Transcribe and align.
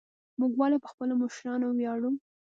موږ 0.39 0.51
ولې 0.59 0.77
په 0.83 0.87
خپلو 0.93 1.13
مشرانو 1.21 1.67
ویاړو؟ 1.77 2.09